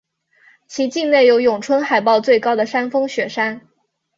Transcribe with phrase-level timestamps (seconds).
[0.67, 3.61] 其境内有永春海报最高的山峰雪山。